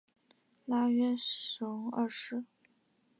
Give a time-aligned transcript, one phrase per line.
[0.65, 2.43] 拉约什二世。